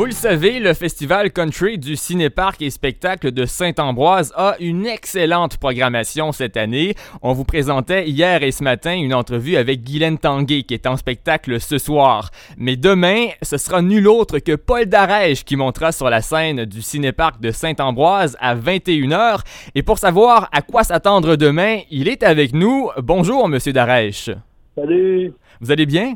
[0.00, 5.58] Vous le savez, le festival country du Cinéparc et spectacle de Saint-Ambroise a une excellente
[5.58, 6.94] programmation cette année.
[7.20, 10.96] On vous présentait hier et ce matin une entrevue avec Guylaine Tanguay qui est en
[10.96, 12.30] spectacle ce soir.
[12.56, 16.80] Mais demain, ce sera nul autre que Paul Darèche qui montera sur la scène du
[16.80, 19.40] Cinéparc de Saint-Ambroise à 21h.
[19.74, 22.88] Et pour savoir à quoi s'attendre demain, il est avec nous.
[22.96, 24.30] Bonjour, Monsieur Darèche.
[24.74, 25.34] Salut.
[25.60, 26.14] Vous allez bien?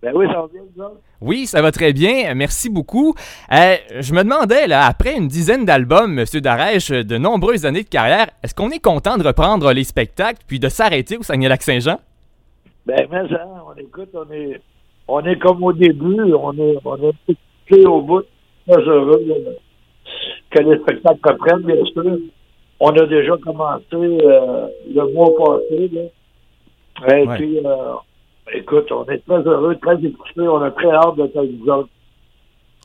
[0.00, 0.84] Ben oui, ça va bien, vous?
[1.24, 2.34] Oui, ça va très bien.
[2.34, 3.14] Merci beaucoup.
[3.50, 6.24] Euh, je me demandais, là, après une dizaine d'albums, M.
[6.40, 10.58] Darèche, de nombreuses années de carrière, est-ce qu'on est content de reprendre les spectacles puis
[10.60, 11.98] de s'arrêter au Saguenay-Lac-Saint-Jean?
[12.86, 14.60] Ben, mais ça, on écoute, on est,
[15.08, 18.22] on est comme au début, on est, on est au bout,
[18.68, 19.34] très heureux là,
[20.50, 22.18] que les spectacles reprennent, bien sûr.
[22.80, 26.02] On a déjà commencé euh, le mois passé, là.
[27.16, 27.36] Et Ouais.
[27.36, 27.94] puis, euh,
[28.52, 31.88] écoute, on est très heureux, très écoutés, on a très hâte d'être avec vous autres.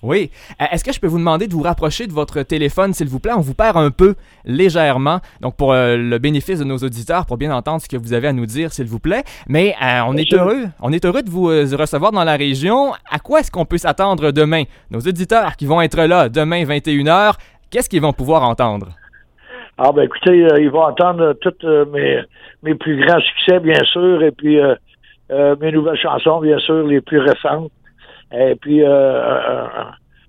[0.01, 0.31] Oui.
[0.61, 3.19] Euh, Est-ce que je peux vous demander de vous rapprocher de votre téléphone, s'il vous
[3.19, 3.33] plaît?
[3.35, 4.15] On vous perd un peu
[4.45, 5.19] légèrement.
[5.41, 8.29] Donc, pour euh, le bénéfice de nos auditeurs, pour bien entendre ce que vous avez
[8.29, 9.23] à nous dire, s'il vous plaît.
[9.47, 10.67] Mais euh, on est heureux.
[10.81, 12.93] On est heureux de vous euh, recevoir dans la région.
[13.11, 14.63] À quoi est-ce qu'on peut s'attendre demain?
[14.89, 17.33] Nos auditeurs qui vont être là demain 21h,
[17.69, 18.87] qu'est-ce qu'ils vont pouvoir entendre?
[19.77, 22.19] Ah ben écoutez, ils vont entendre tous mes,
[22.63, 24.59] mes plus grands succès, bien sûr, et puis
[25.31, 27.71] euh, mes nouvelles chansons, bien sûr, les plus récentes.
[28.31, 29.21] Et puis euh,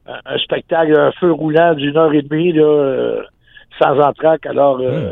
[0.07, 3.23] un, spectacle, un feu roulant d'une heure et demie, là, euh,
[3.81, 4.47] sans entraque.
[4.47, 5.11] Alors, euh,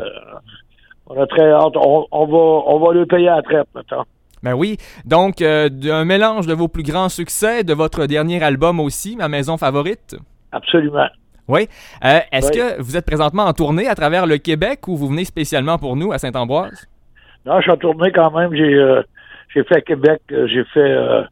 [1.07, 1.75] on a très hâte.
[1.75, 4.05] On, on va on va le payer à la traite, maintenant.
[4.41, 8.79] Ben oui, donc euh, un mélange de vos plus grands succès, de votre dernier album
[8.79, 10.15] aussi, Ma maison favorite?
[10.51, 11.07] Absolument.
[11.49, 11.67] Oui.
[12.05, 12.57] Euh, Est-ce Oui.
[12.57, 15.95] que vous êtes présentement en tournée à travers le Québec ou vous venez spécialement pour
[15.97, 16.87] nous à Saint-Ambroise?
[17.45, 18.53] Non, je suis en tournée quand même.
[18.53, 19.01] J'ai euh,
[19.53, 21.23] j'ai fait Québec, euh, j'ai fait euh,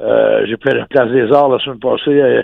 [0.00, 2.20] euh, j'ai fait la Place des Arts la semaine passée.
[2.20, 2.42] Euh,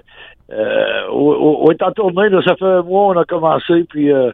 [0.52, 4.12] euh, on, on est en tournée, là, ça fait un mois on a commencé, puis
[4.12, 4.30] euh,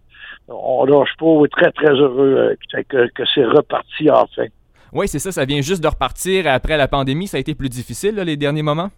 [0.48, 1.26] on lâche pas.
[1.26, 4.46] On est très, très heureux euh, que, que, c'est reparti enfin.
[4.92, 7.26] Oui, c'est ça, ça vient juste de repartir après la pandémie.
[7.26, 8.90] Ça a été plus difficile, là, les derniers moments?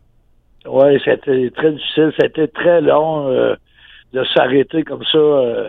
[0.66, 3.54] Oui, c'était très difficile, c'était très long euh,
[4.12, 5.68] de s'arrêter comme ça euh,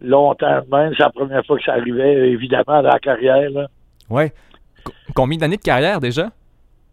[0.00, 0.94] longtemps même.
[0.96, 3.50] C'est la première fois que ça arrivait, évidemment, dans la carrière.
[4.08, 4.24] Oui.
[4.84, 6.30] Co- combien d'années de carrière déjà?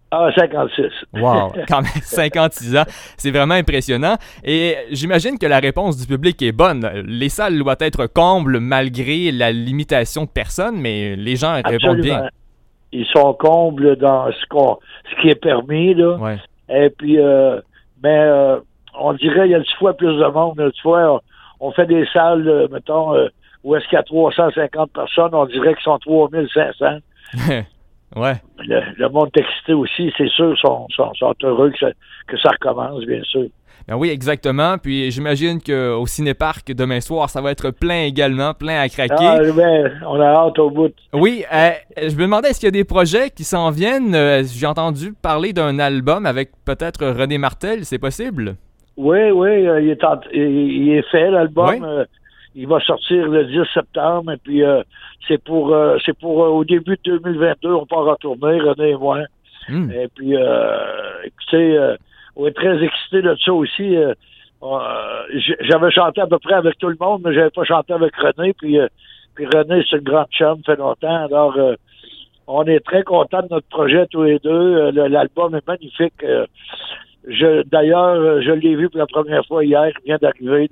[0.10, 0.84] Ah, 56.
[1.14, 2.84] Wow, quand même 56 ans.
[3.18, 4.16] C'est vraiment impressionnant.
[4.44, 6.88] Et j'imagine que la réponse du public est bonne.
[7.06, 12.30] Les salles doivent être combles malgré la limitation de personnes, mais les gens répondent bien.
[12.94, 14.46] Ils sont combles dans ce
[15.12, 16.16] ce qui est permis, là.
[16.16, 16.38] Ouais.
[16.70, 17.60] Et puis, euh,
[18.02, 18.60] mais euh,
[18.98, 20.56] on dirait il y a dix fois plus de monde.
[20.74, 21.22] Dix fois,
[21.60, 23.14] on, on fait des salles, euh, mettons,
[23.66, 26.86] où est-ce qu'il y a 350 personnes, on dirait qu'ils sont 3500.
[28.18, 28.34] ouais.
[28.60, 31.88] Le, le monde excité aussi, c'est sûr, sont, sont, sont heureux que ça,
[32.28, 33.46] que ça recommence, bien sûr.
[33.88, 34.78] Ben oui, exactement.
[34.78, 39.14] Puis j'imagine qu'au Cinéparc demain soir, ça va être plein également, plein à craquer.
[39.18, 40.92] Ah, ben, on a hâte au bout.
[41.14, 44.14] Oui, euh, je me demandais, est-ce qu'il y a des projets qui s'en viennent?
[44.14, 48.56] Euh, J'ai entendu parler d'un album avec peut-être René Martel, c'est possible?
[48.98, 51.70] Oui, oui, euh, il, est en- il, il est fait, l'album.
[51.70, 52.06] Oui.
[52.58, 54.82] Il va sortir le 10 septembre, et puis euh,
[55.28, 58.96] c'est pour euh, c'est pour euh, au début de 2022, on part retourner, René et
[58.96, 59.20] moi.
[59.70, 59.92] Hmm.
[59.92, 61.96] Et puis, euh, écoutez, euh,
[62.36, 63.96] on est très excités de ça aussi.
[63.96, 64.14] euh,
[65.62, 68.54] J'avais chanté à peu près avec tout le monde, mais j'avais pas chanté avec René.
[68.54, 68.88] Puis, euh,
[69.36, 71.26] puis René, c'est une grande chum, fait longtemps.
[71.26, 71.76] Alors, euh,
[72.48, 74.50] on est très contents de notre projet tous les deux.
[74.50, 76.24] Euh, L'album est magnifique.
[76.24, 76.48] Euh,
[77.28, 79.90] je D'ailleurs, je l'ai vu pour la première fois hier.
[79.90, 80.70] Il vient d'arriver.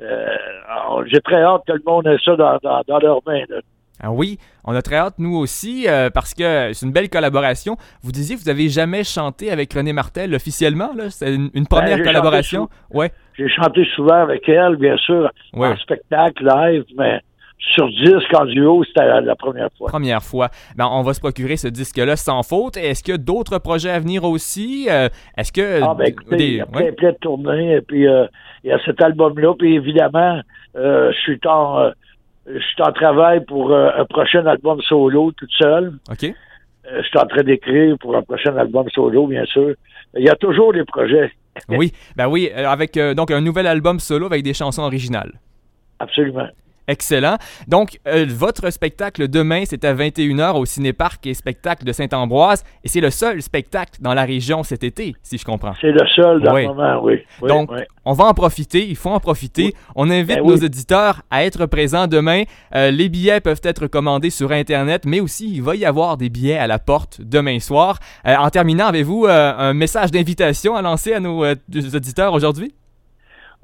[0.00, 3.44] Euh, J'ai très hâte que le monde ait ça dans, dans, dans leurs mains.
[3.48, 3.60] là.
[4.02, 7.76] Ah oui, on a très hâte, nous aussi, euh, parce que c'est une belle collaboration.
[8.02, 11.10] Vous disiez que vous avez jamais chanté avec René Martel officiellement, là?
[11.10, 12.68] C'est une, une première Ben, j'ai collaboration?
[12.92, 13.12] Ouais.
[13.38, 15.68] J'ai chanté souvent avec elle, bien sûr, Ouais.
[15.68, 17.20] en spectacle, live, mais
[17.58, 19.88] sur disque, en duo, c'était la, la première fois.
[19.88, 20.48] Première fois.
[20.76, 22.76] Ben, on va se procurer ce disque-là sans faute.
[22.76, 24.86] Est-ce qu'il y a d'autres projets à venir aussi?
[24.90, 25.82] Euh, Est-ce que...
[25.82, 26.92] Ah, ben écoutez, des- il y a plein, ouais.
[26.92, 28.26] plein de tournées, et puis euh,
[28.62, 30.40] il y a cet album-là, puis évidemment,
[30.76, 31.90] euh, je suis en...
[32.46, 35.94] je suis en travail pour un prochain album solo, toute seule.
[36.10, 36.34] OK.
[36.86, 39.74] Je suis en train d'écrire pour un prochain album solo, bien sûr.
[40.16, 41.32] Il y a toujours des projets,
[41.70, 45.32] Oui, ben oui, avec donc un nouvel album solo avec des chansons originales.
[45.98, 46.46] absolument.
[46.86, 47.36] Excellent.
[47.66, 52.62] Donc, euh, votre spectacle demain, c'est à 21h au Cinéparc et Spectacle de Saint-Ambroise.
[52.84, 55.72] Et c'est le seul spectacle dans la région cet été, si je comprends.
[55.80, 56.62] C'est le seul dans Oui.
[56.62, 57.20] le moment, oui.
[57.40, 57.80] Oui, Donc, oui.
[58.04, 59.74] on va en profiter, il faut en profiter.
[59.96, 62.42] On invite Ben nos auditeurs à être présents demain.
[62.74, 66.28] Euh, les billets peuvent être commandés sur Internet, mais aussi il va y avoir des
[66.28, 67.98] billets à la porte demain soir.
[68.26, 71.44] Euh, en terminant, avez-vous un message d'invitation à lancer à nos
[71.94, 72.74] auditeurs aujourd'hui?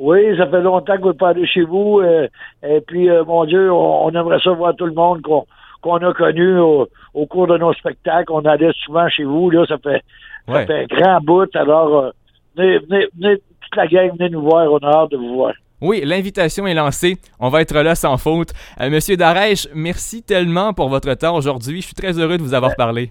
[0.00, 2.00] Oui, ça fait longtemps qu'on n'est pas allé chez vous.
[2.00, 2.26] euh,
[2.67, 6.12] et puis, euh, mon Dieu, on, on aimerait ça voir tout le monde qu'on a
[6.14, 8.32] connu au, au cours de nos spectacles.
[8.32, 9.50] On allait souvent chez vous.
[9.50, 10.02] Là, ça fait,
[10.49, 10.67] ça Ouais.
[10.67, 11.55] fait un grand bout.
[11.55, 12.11] Alors, euh,
[12.56, 14.73] venez, venez, venez, toute la gang, venez nous voir.
[14.73, 15.52] On a hâte de vous voir.
[15.82, 17.17] Oui, l'invitation est lancée.
[17.38, 18.53] On va être là sans faute.
[18.81, 21.81] Euh, Monsieur Darèche, merci tellement pour votre temps aujourd'hui.
[21.82, 23.11] Je suis très heureux de vous avoir parlé.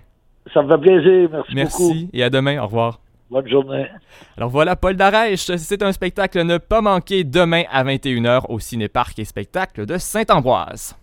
[0.53, 1.29] Ça me fait plaisir.
[1.31, 1.93] Merci, beaucoup.
[1.93, 2.59] Merci et à demain.
[2.61, 2.99] Au revoir.
[3.29, 3.85] Bonne journée.
[4.37, 9.19] Alors voilà, Paul Darèche, c'est un spectacle ne pas manquer demain à 21h au Cinéparc
[9.19, 10.95] et Spectacle de Saint-Ambroise.